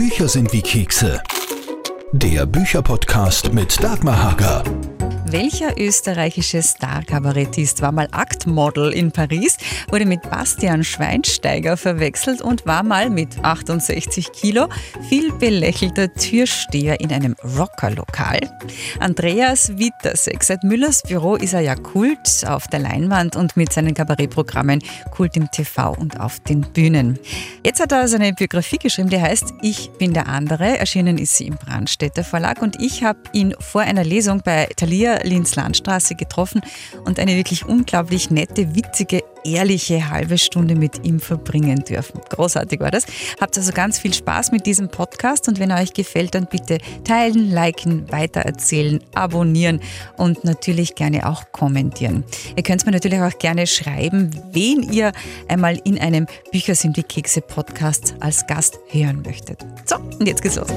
[0.00, 1.22] Bücher sind wie Kekse.
[2.12, 4.64] Der Bücherpodcast mit Dagmar Hager.
[5.30, 9.58] Welcher österreichische Star-Kabarettist war mal Aktmodel in Paris,
[9.88, 14.66] wurde mit Bastian Schweinsteiger verwechselt und war mal mit 68 Kilo
[15.08, 18.40] viel belächelter Türsteher in einem Rockerlokal?
[18.98, 20.42] Andreas Wittersek.
[20.42, 25.36] Seit Müllers Büro ist er ja Kult auf der Leinwand und mit seinen Kabarettprogrammen Kult
[25.36, 27.20] im TV und auf den Bühnen.
[27.64, 30.78] Jetzt hat er seine Biografie geschrieben, die heißt Ich bin der andere.
[30.78, 35.19] Erschienen ist sie im Brandstätter Verlag und ich habe ihn vor einer Lesung bei Thalia
[35.22, 36.60] Linz-Landstraße getroffen
[37.04, 42.20] und eine wirklich unglaublich nette, witzige, ehrliche halbe Stunde mit ihm verbringen dürfen.
[42.28, 43.06] Großartig war das.
[43.40, 46.78] Habt also ganz viel Spaß mit diesem Podcast und wenn er euch gefällt, dann bitte
[47.04, 49.80] teilen, liken, weitererzählen, abonnieren
[50.16, 52.24] und natürlich gerne auch kommentieren.
[52.56, 55.12] Ihr könnt mir natürlich auch gerne schreiben, wen ihr
[55.48, 59.64] einmal in einem Bücher sind wie Kekse Podcast als Gast hören möchtet.
[59.84, 60.68] So, und jetzt geht's los.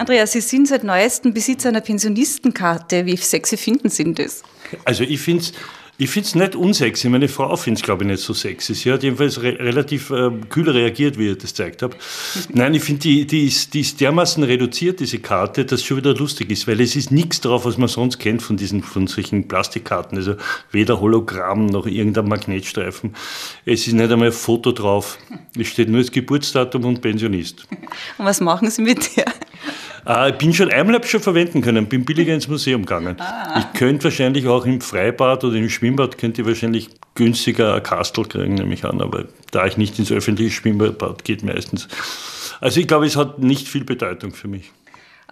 [0.00, 3.04] Andreas, Sie sind seit neuestem Besitzer einer Pensionistenkarte.
[3.04, 4.42] Wie sexy finden Sie das?
[4.86, 5.52] Also ich finde es
[5.98, 7.10] ich finde es nicht unsexy.
[7.10, 8.72] Meine Frau findet es, glaube ich, nicht so sexy.
[8.72, 11.94] Sie hat jedenfalls re relativ äh, kühl reagiert, wie ich das gezeigt habe.
[12.54, 15.98] Nein, ich finde, die, die, ist, die ist dermaßen reduziert, diese Karte, dass es schon
[15.98, 19.08] wieder lustig ist, weil es ist nichts drauf, was man sonst kennt von diesen von
[19.08, 20.16] solchen Plastikkarten.
[20.16, 20.36] Also
[20.72, 23.14] weder Hologramm noch irgendein Magnetstreifen.
[23.66, 25.18] Es ist nicht einmal ein Foto drauf.
[25.58, 27.66] Es steht nur das Geburtsdatum und Pensionist.
[28.16, 29.26] Und was machen Sie mit der?
[30.06, 33.16] Äh, ich bin schon einmal schon verwenden können, bin billiger ins Museum gegangen.
[33.18, 33.58] Ah.
[33.58, 38.24] Ich könnte wahrscheinlich auch im Freibad oder im Schwimmbad könnte ich wahrscheinlich günstiger ein Kastel
[38.24, 41.88] kriegen, nehme ich an, aber da ich nicht ins öffentliche Schwimmbad geht meistens.
[42.60, 44.70] Also ich glaube, es hat nicht viel Bedeutung für mich.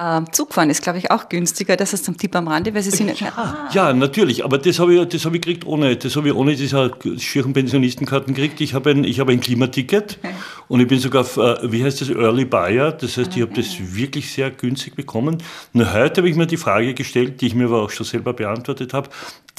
[0.00, 1.76] Ähm, Zugfahren ist, glaube ich, auch günstiger.
[1.76, 3.18] Das ist zum Tipp am Rande, weil Sie sind.
[3.18, 3.68] Ja, ah.
[3.72, 6.54] ja natürlich, aber das habe ich, das hab ich gekriegt ohne, das habe ich ohne
[6.54, 8.60] diese schieren Pensionistenkarten gekriegt.
[8.60, 10.20] Ich habe ein, ich habe ein Klimaticket
[10.68, 12.92] und ich bin sogar, äh, wie heißt das, Early Buyer.
[12.92, 15.38] Das heißt, ich habe das wirklich sehr günstig bekommen.
[15.72, 18.32] Nur heute habe ich mir die Frage gestellt, die ich mir aber auch schon selber
[18.32, 19.08] beantwortet habe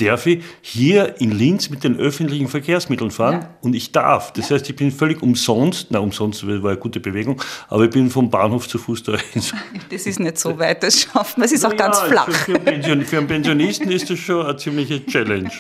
[0.02, 3.50] darf ich hier in Linz mit den öffentlichen Verkehrsmitteln fahren ja.
[3.62, 4.34] und ich darf.
[4.34, 8.10] Das heißt, ich bin völlig umsonst, na umsonst war eine gute Bewegung, aber ich bin
[8.10, 9.22] vom Bahnhof zu Fuß da rein.
[9.90, 12.30] Das ist nicht so weit, das schafft man, es ist auch ja, ganz flach.
[12.30, 15.50] Für, für, Pension, für, einen Pensionisten ist das schon eine ziemliche Challenge.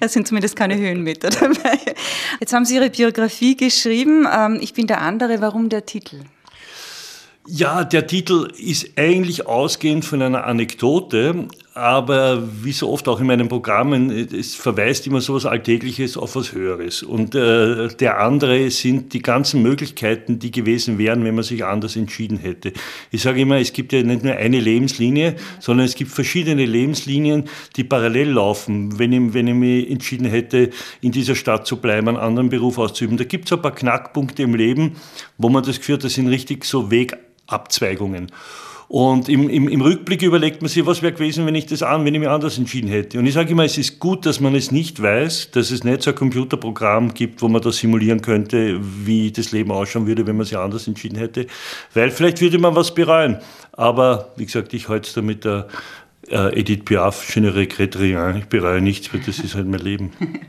[0.00, 1.78] Da sind zumindest keine Höhenmeter dabei.
[2.40, 6.20] Jetzt haben Sie Ihre Biografie geschrieben, ähm, ich bin der andere, warum der Titel?
[7.46, 13.26] Ja, der Titel ist eigentlich ausgehend von einer Anekdote, aber wie so oft auch in
[13.26, 17.02] meinen Programmen, es verweist immer so etwas Alltägliches auf was Höheres.
[17.02, 21.96] Und äh, der andere sind die ganzen Möglichkeiten, die gewesen wären, wenn man sich anders
[21.96, 22.72] entschieden hätte.
[23.10, 27.48] Ich sage immer, es gibt ja nicht nur eine Lebenslinie, sondern es gibt verschiedene Lebenslinien,
[27.74, 30.70] die parallel laufen, wenn ich, wenn ich mich entschieden hätte,
[31.00, 33.16] in dieser Stadt zu bleiben, einen anderen Beruf auszuüben.
[33.16, 34.92] Da gibt es ein paar Knackpunkte im Leben,
[35.38, 37.16] wo man das Gefühl hat, das sind richtig so Weg
[37.48, 38.30] Abzweigungen.
[38.88, 42.04] Und im, im, im, Rückblick überlegt man sich, was wäre gewesen, wenn ich das an,
[42.04, 43.18] wenn ich mich anders entschieden hätte.
[43.18, 46.02] Und ich sage immer, es ist gut, dass man es nicht weiß, dass es nicht
[46.02, 50.36] so ein Computerprogramm gibt, wo man das simulieren könnte, wie das Leben ausschauen würde, wenn
[50.36, 51.46] man sich anders entschieden hätte.
[51.94, 53.38] Weil vielleicht würde man was bereuen.
[53.72, 55.66] Aber wie gesagt, ich halte es da mit der
[56.30, 59.80] äh, Edith Piaf, je ne regrette rien, ich bereue nichts, weil das ist halt mein
[59.80, 60.12] Leben.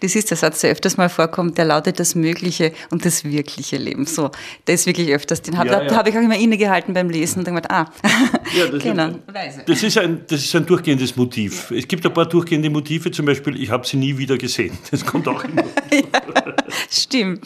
[0.00, 3.76] Das ist der Satz, der öfters mal vorkommt, der lautet das mögliche und das wirkliche
[3.76, 4.06] Leben.
[4.06, 4.30] So,
[4.66, 5.94] der ist wirklich öfters, den habe ja, ja.
[5.94, 7.92] hab ich auch immer innegehalten beim Lesen und dann gedacht, ah,
[8.56, 9.08] ja, das, genau.
[9.08, 11.70] ist, das, ist ein, das ist ein durchgehendes Motiv.
[11.70, 14.78] Es gibt ein paar durchgehende Motive, zum Beispiel, ich habe sie nie wieder gesehen.
[14.90, 15.64] Das kommt auch immer.
[16.90, 17.44] stimmt.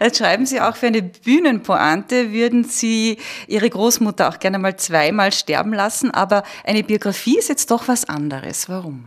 [0.00, 5.32] Jetzt schreiben Sie auch für eine Bühnenpointe, würden Sie Ihre Großmutter auch gerne mal zweimal
[5.32, 8.68] sterben lassen, aber eine Biografie ist jetzt doch was anderes.
[8.68, 9.04] Warum?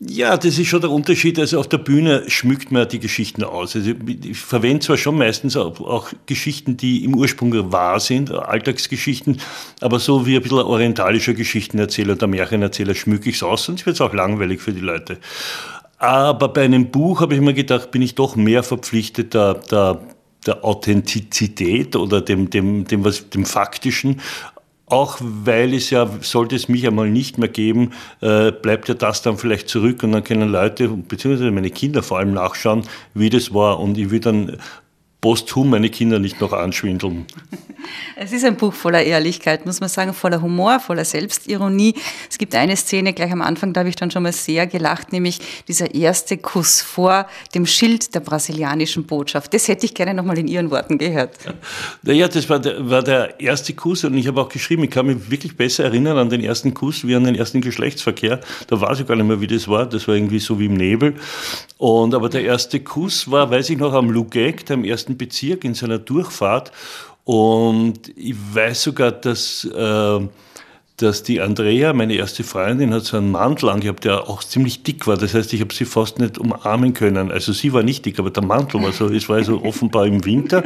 [0.00, 1.38] Ja, das ist schon der Unterschied.
[1.38, 3.76] Also auf der Bühne schmückt man die Geschichten aus.
[3.76, 3.92] Also
[4.24, 9.40] ich verwende zwar schon meistens auch Geschichten, die im Ursprung wahr sind, Alltagsgeschichten,
[9.80, 13.94] aber so wie ein bisschen orientalischer Geschichtenerzähler oder Märchenerzähler schmücke ich es aus, sonst wird
[13.94, 15.18] es auch langweilig für die Leute.
[16.04, 20.02] Aber bei einem Buch habe ich mir gedacht, bin ich doch mehr verpflichtet, der, der,
[20.46, 24.20] der Authentizität oder dem, dem, dem, was, dem Faktischen
[24.86, 29.22] auch weil es ja, sollte es mich einmal nicht mehr geben, äh, bleibt ja das
[29.22, 32.82] dann vielleicht zurück und dann können Leute, beziehungsweise meine Kinder vor allem nachschauen,
[33.14, 33.80] wie das war.
[33.80, 34.58] Und ich will dann
[35.24, 37.24] posthum meine Kinder nicht noch anschwindeln.
[38.16, 41.94] Es ist ein Buch voller Ehrlichkeit, muss man sagen, voller Humor, voller Selbstironie.
[42.30, 45.12] Es gibt eine Szene gleich am Anfang, da habe ich dann schon mal sehr gelacht,
[45.12, 45.38] nämlich
[45.68, 49.52] dieser erste Kuss vor dem Schild der brasilianischen Botschaft.
[49.52, 51.36] Das hätte ich gerne nochmal in Ihren Worten gehört.
[52.02, 55.06] Naja, das war der, war der erste Kuss und ich habe auch geschrieben, ich kann
[55.06, 58.40] mich wirklich besser erinnern an den ersten Kuss wie an den ersten Geschlechtsverkehr.
[58.68, 59.86] Da weiß ich gar nicht mehr, wie das war.
[59.86, 61.14] Das war irgendwie so wie im Nebel.
[61.78, 65.74] Und, aber der erste Kuss war, weiß ich noch, am Lugeg, dem ersten Bezirk in
[65.74, 66.72] seiner Durchfahrt.
[67.24, 70.20] Und ich weiß sogar, dass äh,
[70.98, 75.08] dass die Andrea, meine erste Freundin, hat so einen Mantel angehabt, der auch ziemlich dick
[75.08, 75.16] war.
[75.16, 77.32] Das heißt, ich habe sie fast nicht umarmen können.
[77.32, 80.24] Also sie war nicht dick, aber der Mantel war so, es war so offenbar im
[80.24, 80.62] Winter.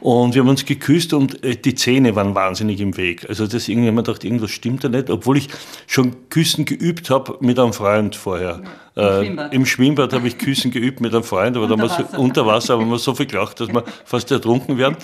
[0.00, 3.26] Und wir haben uns geküsst und äh, die Zähne waren wahnsinnig im Weg.
[3.30, 5.48] Also das irgendwie haben wir gedacht, irgendwas stimmt da nicht, obwohl ich
[5.86, 8.60] schon Küssen geübt habe mit einem Freund vorher.
[8.94, 11.82] Im äh, Schwimmbad, Im Schwimmbad habe ich Küssen geübt mit einem Freund, aber unter, da
[11.82, 12.08] Wasser.
[12.12, 14.96] So, unter Wasser haben wir so viel gelacht, dass wir fast ertrunken werden.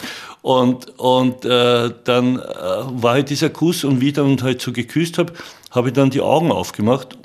[0.42, 4.72] Und, und äh, dann äh, war halt dieser Kuss und wie ich dann halt so
[4.72, 5.32] geküsst habe,
[5.70, 7.18] habe ich dann die Augen aufgemacht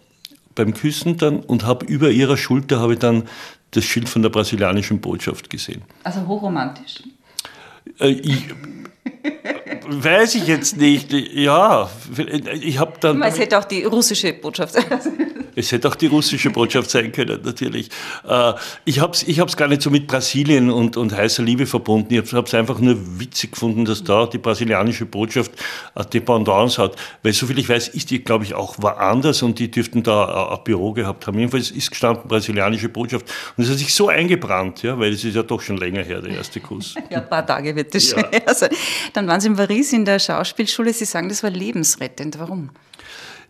[0.56, 3.24] beim Küssen dann und habe über ihrer Schulter habe ich dann
[3.72, 5.82] das Schild von der brasilianischen Botschaft gesehen.
[6.04, 7.04] Also hochromantisch.
[8.00, 8.46] Äh, ich,
[9.88, 11.12] weiß ich jetzt nicht.
[11.12, 11.90] Ja,
[12.62, 13.22] ich habe dann.
[13.24, 14.86] Es hätte auch die russische Botschaft sein
[15.56, 17.90] es hätte auch die russische Botschaft sein können, natürlich.
[18.28, 18.54] Äh,
[18.86, 22.14] ich habe es ich gar nicht so mit Brasilien und, und heißer Liebe verbunden.
[22.14, 25.52] Ich habe es einfach nur witzig gefunden, dass da die brasilianische Botschaft
[25.96, 26.96] eine Dependance hat.
[27.22, 30.64] Weil soviel ich weiß, ist die, glaube ich, auch woanders und die dürften da ein
[30.64, 31.38] Büro gehabt haben.
[31.38, 33.26] Jedenfalls ist gestanden brasilianische Botschaft.
[33.58, 36.22] Und es hat sich so eingebrannt, ja, weil es ist ja doch schon länger her,
[36.22, 36.96] der erste Kuss.
[37.10, 38.20] Ja, ein paar Tage wird das ja.
[38.20, 38.70] schon her sein.
[39.12, 40.94] Dann waren Sie in Paris in der Schauspielschule.
[40.94, 42.40] Sie sagen, das war lebensrettend.
[42.40, 42.70] Warum?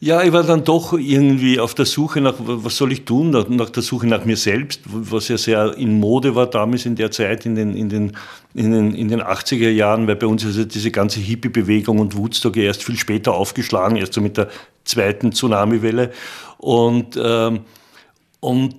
[0.03, 3.69] Ja, ich war dann doch irgendwie auf der Suche nach, was soll ich tun, nach
[3.69, 7.45] der Suche nach mir selbst, was ja sehr in Mode war damals in der Zeit,
[7.45, 8.11] in den, in den,
[8.53, 12.17] in den, in den 80er Jahren, weil bei uns ist ja diese ganze Hippie-Bewegung und
[12.17, 14.49] Woodstock erst viel später aufgeschlagen, erst so mit der
[14.83, 16.11] zweiten Tsunami-Welle.
[16.57, 17.61] Und, ähm,
[18.41, 18.75] und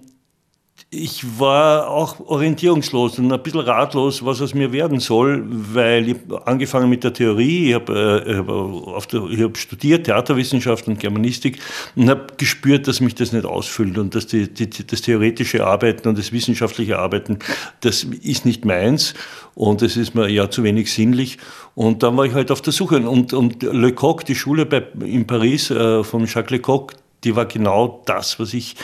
[0.94, 6.16] ich war auch orientierungslos und ein bisschen ratlos, was aus mir werden soll, weil ich
[6.44, 11.58] angefangen mit der Theorie, ich habe äh, hab studiert Theaterwissenschaft und Germanistik
[11.96, 16.08] und habe gespürt, dass mich das nicht ausfüllt und dass die, die, das theoretische Arbeiten
[16.08, 17.38] und das wissenschaftliche Arbeiten,
[17.80, 19.14] das ist nicht meins
[19.54, 21.38] und es ist mir ja zu wenig sinnlich.
[21.74, 25.26] Und dann war ich halt auf der Suche und, und Lecoq, die Schule bei, in
[25.26, 26.92] Paris äh, von Jacques Lecoq,
[27.24, 28.76] die war genau das, was ich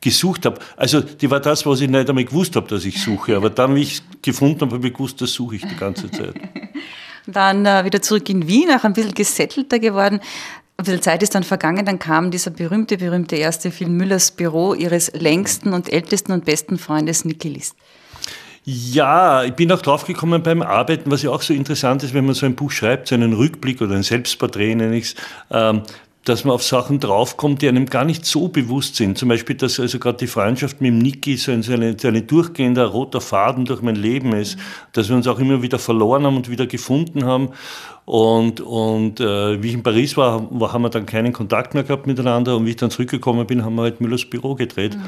[0.00, 0.60] gesucht habe.
[0.76, 3.36] Also die war das, was ich nicht einmal gewusst habe, dass ich suche.
[3.36, 6.10] Aber dann, wie ich es gefunden habe, habe ich gewusst, das suche ich die ganze
[6.10, 6.34] Zeit.
[7.26, 10.20] Dann äh, wieder zurück in Wien, auch ein bisschen gesettelter geworden.
[10.78, 14.74] Ein bisschen Zeit ist dann vergangen, dann kam dieser berühmte, berühmte erste Film Müllers Büro
[14.74, 17.74] ihres längsten und ältesten und besten Freundes Niki List.
[18.64, 22.34] Ja, ich bin auch draufgekommen beim Arbeiten, was ja auch so interessant ist, wenn man
[22.34, 25.14] so ein Buch schreibt, so einen Rückblick oder ein Selbstporträt, nenne ich es,
[25.50, 25.82] ähm,
[26.24, 29.16] dass man auf Sachen draufkommt, die einem gar nicht so bewusst sind.
[29.16, 32.08] Zum Beispiel, dass also gerade die Freundschaft mit dem Niki so ein, so, eine, so
[32.08, 34.58] ein durchgehender roter Faden durch mein Leben ist,
[34.92, 37.50] dass wir uns auch immer wieder verloren haben und wieder gefunden haben.
[38.04, 41.84] Und, und äh, wie ich in Paris war, war, haben wir dann keinen Kontakt mehr
[41.84, 42.56] gehabt miteinander.
[42.56, 44.96] Und wie ich dann zurückgekommen bin, haben wir halt Müllers Büro gedreht.
[44.96, 45.02] Mhm.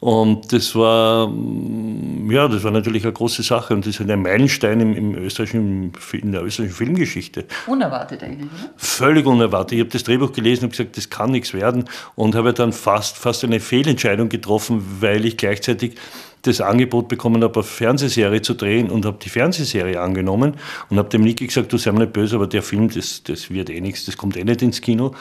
[0.00, 4.22] Und das war, mm, ja, das war natürlich eine große Sache und das ist ein
[4.22, 7.44] Meilenstein im, im österreichischen, in der österreichischen Filmgeschichte.
[7.66, 8.72] Unerwartet eigentlich, oder?
[8.76, 9.72] Völlig unerwartet.
[9.72, 13.18] Ich habe das Drehbuch gelesen und gesagt, das kann nichts werden und habe dann fast,
[13.18, 15.96] fast eine Fehlentscheidung getroffen, weil ich gleichzeitig
[16.42, 20.54] das Angebot bekommen habe, eine Fernsehserie zu drehen und habe die Fernsehserie angenommen
[20.88, 23.50] und habe dem Niki gesagt, du sei mir nicht böse, aber der Film, das, das
[23.50, 25.14] wird eh nichts, das kommt eh nicht ins Kino.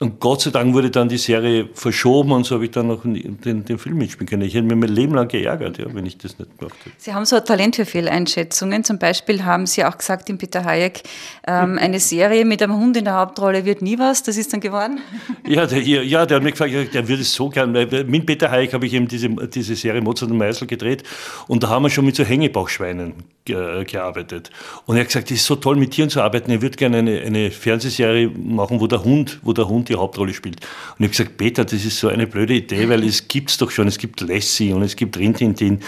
[0.00, 3.02] Und Gott sei Dank wurde dann die Serie verschoben und so habe ich dann noch
[3.04, 4.42] den, den Film mitspielen können.
[4.42, 6.96] Ich hätte mir mein Leben lang geärgert, ja, wenn ich das nicht gemacht hätte.
[6.98, 8.82] Sie haben so ein Talent für Fehleinschätzungen.
[8.82, 11.02] Zum Beispiel haben Sie auch gesagt in Peter Hayek,
[11.46, 14.24] ähm, eine Serie mit einem Hund in der Hauptrolle wird nie was.
[14.24, 15.00] Das ist dann geworden?
[15.46, 17.86] Ja, der, ja, der hat mir gefragt, der würde es so gerne.
[18.06, 21.02] Mit Peter Hayek habe ich eben diese, diese Serie Mozart und Meißel gedreht
[21.48, 23.12] und da haben wir schon mit so Hängebauchschweinen
[23.44, 24.50] gearbeitet.
[24.86, 26.50] Und er hat gesagt, es ist so toll mit Tieren zu arbeiten.
[26.50, 30.32] Er würde gerne eine, eine Fernsehserie machen, wo der Hund, wo der Hund die Hauptrolle
[30.32, 30.56] spielt.
[30.56, 33.58] Und ich habe gesagt, Peter, das ist so eine blöde Idee, weil es gibt es
[33.58, 35.80] doch schon, es gibt Lassie und es gibt Rintintin.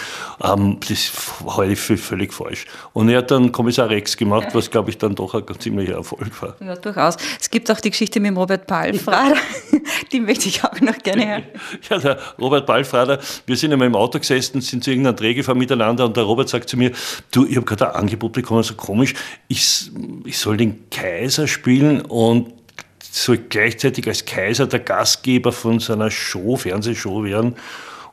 [0.42, 2.66] Ähm, das für völlig falsch.
[2.92, 6.42] Und er hat dann Kommissar Rex gemacht, was, glaube ich, dann doch ein ziemlicher Erfolg
[6.42, 6.56] war.
[6.60, 7.16] Ja, durchaus.
[7.40, 9.36] Es gibt auch die Geschichte mit dem Robert Palfrader,
[10.12, 11.42] die möchte ich auch noch gerne hören.
[11.88, 15.58] Ja, der Robert Palfrader, wir sind einmal im Auto gesessen, sind zu irgendeinem Dreh gefahren
[15.58, 16.92] miteinander und der Robert sagt zu mir,
[17.30, 19.14] du, ich habe gerade ein Angebot bekommen, so komisch,
[19.48, 19.90] ich,
[20.24, 22.52] ich soll den Kaiser spielen und
[23.00, 27.56] soll gleichzeitig als Kaiser der Gastgeber von so einer Show, Fernsehshow werden.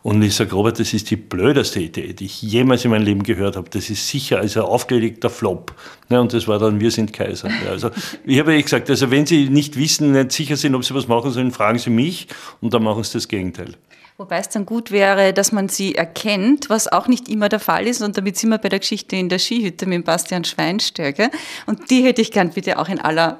[0.03, 3.23] Und ich sage, Robert, das ist die blödeste Idee, die ich jemals in meinem Leben
[3.23, 3.69] gehört habe.
[3.69, 5.73] Das ist sicher also ein aufgelegter Flop.
[6.09, 7.49] Ja, und das war dann Wir sind Kaiser.
[7.49, 7.89] Ja, also,
[8.25, 11.07] ich habe ja gesagt, also wenn Sie nicht wissen, nicht sicher sind, ob Sie was
[11.07, 12.27] machen sollen, fragen Sie mich
[12.59, 13.75] und dann machen Sie das Gegenteil.
[14.17, 17.87] Wobei es dann gut wäre, dass man sie erkennt, was auch nicht immer der Fall
[17.87, 18.01] ist.
[18.03, 21.31] Und damit sind wir bei der Geschichte in der Skihütte mit Bastian Schweinsteiger.
[21.65, 23.39] Und die hätte ich gern bitte auch in aller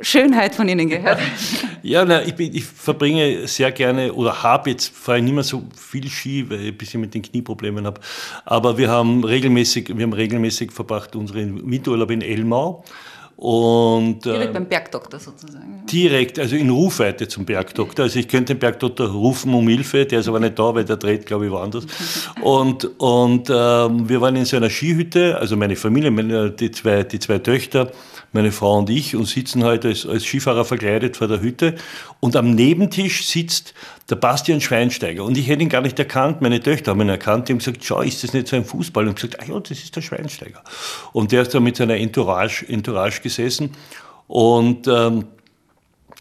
[0.00, 1.20] Schönheit von Ihnen gehört.
[1.82, 5.64] Ja, na, ich, bin, ich verbringe sehr gerne oder habe jetzt fahre nicht mehr so
[5.76, 8.00] viel Ski, weil ich ein bisschen mit den Knieproblemen habe.
[8.44, 12.84] Aber wir haben regelmäßig, wir haben regelmäßig verbracht unseren Winterurlaub in Elmau.
[13.36, 15.84] Und, direkt äh, beim Bergdoktor sozusagen.
[15.90, 18.04] Direkt, also in Rufweite zum Bergdoktor.
[18.04, 20.96] Also ich könnte den Bergdoktor rufen um Hilfe, der ist aber nicht da, weil der
[20.96, 21.84] dreht, glaube ich, woanders.
[22.42, 27.02] Und, und ähm, wir waren in so einer Skihütte, also meine Familie, meine, die, zwei,
[27.02, 27.90] die zwei Töchter,
[28.34, 31.76] meine Frau und ich, und sitzen halt als, als Skifahrer verkleidet vor der Hütte.
[32.20, 33.74] Und am Nebentisch sitzt
[34.10, 35.24] der Bastian Schweinsteiger.
[35.24, 36.42] Und ich hätte ihn gar nicht erkannt.
[36.42, 37.48] Meine Töchter haben ihn erkannt.
[37.48, 39.06] Die haben gesagt, schau, ist das nicht so ein Fußball?
[39.06, 40.62] Und ich gesagt, ah ja, das ist der Schweinsteiger.
[41.12, 43.70] Und der ist da mit seiner Entourage, Entourage gesessen.
[44.26, 45.24] Und ähm,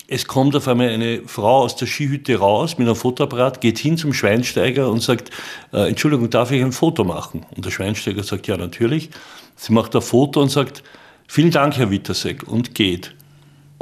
[0.08, 3.98] es kommt auf einmal eine Frau aus der Skihütte raus mit einem Fotoapparat, geht hin
[3.98, 5.32] zum Schweinsteiger und sagt,
[5.72, 7.46] äh, Entschuldigung, darf ich ein Foto machen?
[7.56, 9.10] Und der Schweinsteiger sagt, ja, natürlich.
[9.56, 10.84] Sie macht ein Foto und sagt,
[11.28, 13.14] vielen Dank, Herr Wittersek, und geht.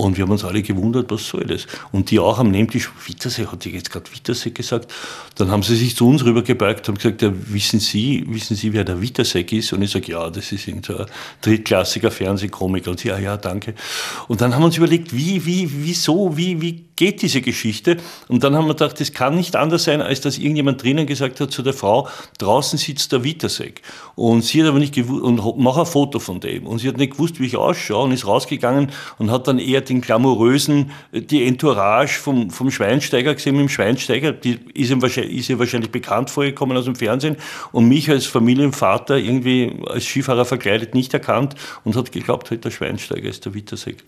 [0.01, 1.67] Und wir haben uns alle gewundert, was soll das?
[1.91, 4.91] Und die auch am Nebentisch, Wittersee, hat die jetzt gerade Wittersee gesagt?
[5.35, 8.83] Dann haben sie sich zu uns rübergebeugt und gesagt, ja, wissen Sie, wissen Sie, wer
[8.83, 9.73] der Wittersek ist?
[9.73, 11.05] Und ich sage, ja, das ist irgendein
[11.41, 12.89] drittklassiger Fernsehkomiker.
[12.89, 13.75] Und sie, ja, ja, danke.
[14.27, 17.97] Und dann haben wir uns überlegt, wie, wie, wieso, wie, wie geht diese Geschichte?
[18.27, 21.39] Und dann haben wir gedacht, das kann nicht anders sein, als dass irgendjemand drinnen gesagt
[21.39, 23.81] hat zu der Frau, draußen sitzt der Wittersek.
[24.13, 26.67] Und sie hat aber nicht gewusst, und mach ein Foto von dem.
[26.67, 29.81] Und sie hat nicht gewusst, wie ich ausschaue und ist rausgegangen und hat dann eher
[29.81, 34.31] den glamourösen, die Entourage vom, vom Schweinsteiger gesehen mit dem Schweinsteiger.
[34.31, 37.35] Die ist ihm, wahrscheinlich, ist ihr wahrscheinlich bekannt vorgekommen aus dem Fernsehen
[37.71, 42.69] und mich als Familienvater irgendwie als Skifahrer verkleidet nicht erkannt und hat geglaubt, halt der
[42.69, 44.03] Schweinsteiger ist der Wittersek.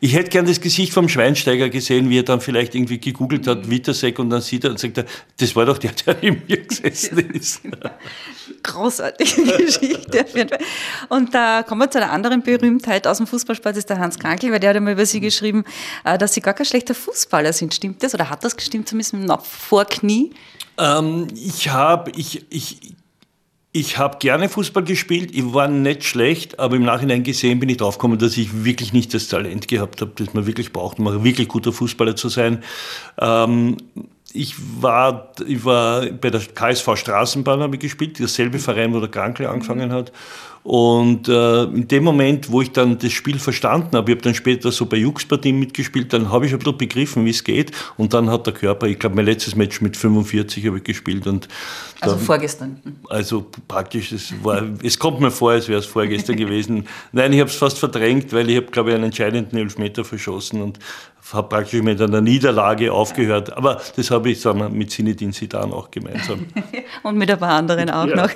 [0.00, 3.46] Ich hätte gern das Gesicht vom Schweinsteiger gesehen, wie er dann dann vielleicht irgendwie gegoogelt
[3.46, 5.04] hat, Wittersek, und dann sieht er und sagt, er,
[5.38, 7.62] das war doch der, der in mir gesessen ist.
[8.62, 10.58] Großartige Geschichte.
[11.08, 14.18] Und da kommen wir zu einer anderen Berühmtheit aus dem Fußballsport, das ist der Hans
[14.18, 15.64] Krankel, weil der hat einmal über Sie geschrieben,
[16.04, 17.74] äh, dass Sie gar kein schlechter Fußballer sind.
[17.74, 18.14] Stimmt das?
[18.14, 20.32] Oder hat das gestimmt, zumindest im Vorknie?
[20.78, 22.94] Ähm, ich habe, ich, ich
[23.78, 27.76] ich habe gerne Fußball gespielt, ich war nicht schlecht, aber im Nachhinein gesehen bin ich
[27.76, 31.22] draufgekommen, dass ich wirklich nicht das Talent gehabt habe, das man wirklich braucht, um ein
[31.22, 32.64] wirklich guter Fußballer zu sein.
[33.20, 33.76] Ähm,
[34.32, 39.10] ich war, ich war bei der KSV Straßenbahn habe ich gespielt, derselbe Verein, wo der
[39.10, 40.12] Krankel angefangen hat.
[40.68, 44.34] Und äh, in dem Moment, wo ich dann das Spiel verstanden habe, ich habe dann
[44.34, 47.72] später so bei Jux-Partien mitgespielt, dann habe ich ein bisschen begriffen, wie es geht.
[47.96, 51.26] Und dann hat der Körper, ich glaube, mein letztes Match mit 45 habe ich gespielt.
[51.26, 51.48] Und
[52.00, 52.82] also dann, vorgestern?
[53.08, 56.86] Also praktisch, es, war, es kommt mir vor, als wäre es vorgestern gewesen.
[57.12, 60.60] Nein, ich habe es fast verdrängt, weil ich habe, glaube ich, einen entscheidenden Elfmeter verschossen
[60.60, 60.78] und
[61.32, 63.56] habe praktisch mit einer Niederlage aufgehört.
[63.56, 66.46] Aber das habe ich sagen wir, mit Zinedine Zidane auch gemeinsam.
[67.02, 68.16] Und mit ein paar anderen auch ja.
[68.16, 68.30] noch.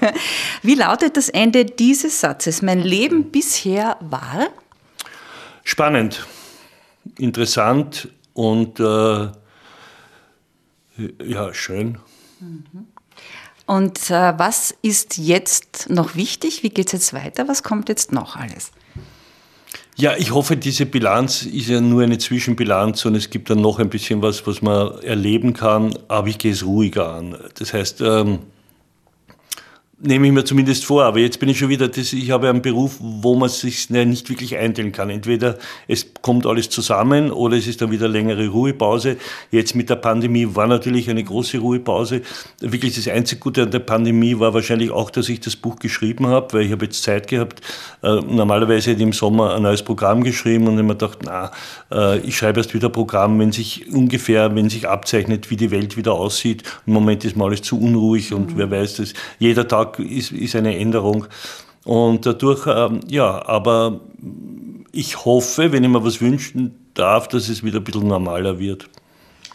[0.62, 2.62] Wie lautet das Ende dieses Satzes?
[2.62, 4.49] Mein Leben bisher war?
[5.64, 6.25] Spannend,
[7.19, 9.29] interessant und äh,
[11.25, 11.99] ja, schön.
[13.67, 16.62] Und äh, was ist jetzt noch wichtig?
[16.62, 17.49] Wie geht es jetzt weiter?
[17.49, 18.71] Was kommt jetzt noch alles?
[19.97, 23.81] Ja, ich hoffe, diese Bilanz ist ja nur eine Zwischenbilanz und es gibt dann noch
[23.81, 27.37] ein bisschen was, was man erleben kann, aber ich gehe es ruhiger an.
[27.59, 28.38] Das heißt, ähm,
[30.02, 31.04] nehme ich mir zumindest vor.
[31.04, 34.28] Aber jetzt bin ich schon wieder, das, ich habe einen Beruf, wo man sich nicht
[34.28, 35.11] wirklich einteilen kann.
[35.11, 39.16] Entweder es kommt alles zusammen oder es ist dann wieder längere Ruhepause.
[39.50, 42.23] Jetzt mit der Pandemie war natürlich eine große Ruhepause.
[42.61, 46.26] Wirklich das einzige Gute an der Pandemie war wahrscheinlich auch, dass ich das Buch geschrieben
[46.26, 47.61] habe, weil ich habe jetzt Zeit gehabt.
[48.02, 51.50] Äh, normalerweise hätte ich im Sommer ein neues Programm geschrieben und ich mir gedacht, na,
[51.92, 55.71] äh, ich schreibe erst wieder ein Programm, wenn sich ungefähr, wenn sich abzeichnet, wie die
[55.71, 56.64] Welt wieder aussieht.
[56.87, 58.59] Im Moment ist mal alles zu unruhig und mhm.
[58.59, 59.14] wer weiß das.
[59.38, 61.26] Jeder Tag ist, ist eine Änderung.
[61.84, 64.00] Und dadurch, ähm, ja, aber
[64.92, 68.88] ich hoffe, wenn ich mir was wünschen darf, dass es wieder ein bisschen normaler wird.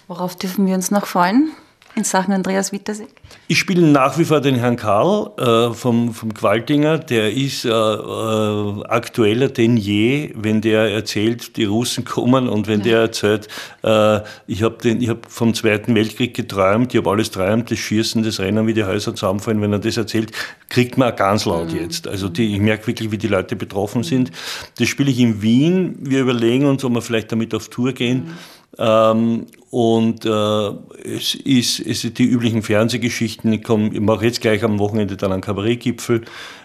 [0.07, 1.51] Worauf dürfen wir uns noch freuen?
[1.97, 3.09] In Sachen Andreas Wittersek?
[3.47, 6.99] Ich spiele nach wie vor den Herrn Karl äh, vom, vom Qualtinger.
[6.99, 12.79] Der ist äh, äh, aktueller denn je, wenn der erzählt, die Russen kommen und wenn
[12.79, 12.85] ja.
[12.85, 13.47] der erzählt,
[13.83, 14.77] äh, ich habe
[15.07, 18.83] hab vom Zweiten Weltkrieg geträumt, ich habe alles träumt, das Schießen, das Rennen, wie die
[18.83, 19.61] Häuser zusammenfallen.
[19.61, 20.31] Wenn er das erzählt,
[20.69, 21.79] kriegt man ganz laut mhm.
[21.79, 22.07] jetzt.
[22.07, 24.31] Also die, ich merke wirklich, wie die Leute betroffen sind.
[24.77, 25.97] Das spiele ich in Wien.
[25.99, 28.25] Wir überlegen uns, ob wir vielleicht damit auf Tour gehen.
[28.25, 30.69] Mhm ähm, und äh,
[31.03, 33.51] es, ist, es sind die üblichen Fernsehgeschichten.
[33.51, 36.21] Ich, komm, ich mache jetzt gleich am Wochenende dann einen Kabarettgipfel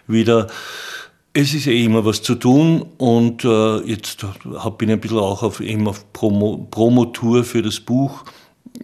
[0.07, 0.47] wieder.
[1.35, 4.25] Es ist eh immer was zu tun und äh, jetzt
[4.77, 8.25] bin ich ein bisschen auch auf, eben auf Promo, Promotour für das Buch.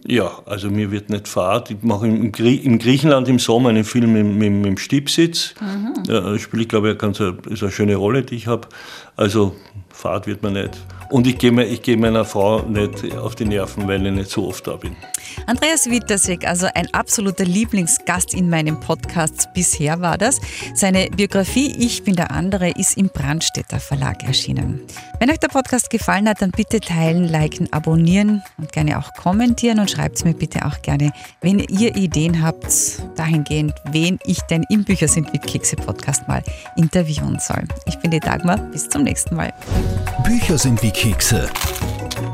[0.05, 1.71] Ja, also mir wird nicht Fahrt.
[1.71, 5.53] Ich mache im, im Griechenland im Sommer einen Film mit, mit, mit dem Stippsitz.
[5.61, 6.03] Mhm.
[6.05, 8.67] Da spiele ich, glaube ich, ganz eine, ist eine schöne Rolle, die ich habe.
[9.15, 9.55] Also
[9.89, 10.77] Fahrt wird man nicht.
[11.09, 14.47] Und ich gehe ich geh meiner Frau nicht auf die Nerven, weil ich nicht so
[14.47, 14.95] oft da bin.
[15.47, 20.39] Andreas Wittersek, also ein absoluter Lieblingsgast in meinem Podcast bisher war das.
[20.73, 24.81] Seine Biografie Ich bin der andere ist im Brandstätter Verlag erschienen.
[25.19, 29.79] Wenn euch der Podcast gefallen hat, dann bitte teilen, liken, abonnieren und gerne auch kommentieren
[29.79, 31.11] und schreibt mir bitte auch gerne,
[31.41, 32.67] wenn ihr Ideen habt,
[33.15, 36.43] dahingehend, wen ich denn im Bücher sind wie Kekse Podcast mal
[36.75, 37.63] interviewen soll.
[37.85, 39.53] Ich bin die Dagmar, bis zum nächsten Mal.
[40.23, 41.49] Bücher sind wie Kekse.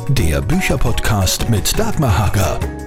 [0.09, 2.84] Der Bücherpodcast mit Dagmar Hager.